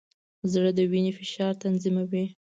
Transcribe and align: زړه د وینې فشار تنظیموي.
زړه 0.51 0.71
د 0.77 0.79
وینې 0.91 1.11
فشار 1.19 1.53
تنظیموي. 1.63 2.25